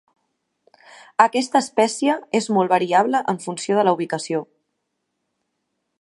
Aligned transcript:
Aquesta 1.25 1.61
espècie 1.65 2.15
és 2.41 2.49
molt 2.57 2.73
variable 2.77 3.23
en 3.35 3.41
funció 3.47 3.79
de 3.81 3.85
la 3.89 3.95
ubicació. 3.99 4.45